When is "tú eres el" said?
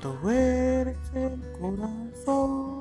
0.00-1.40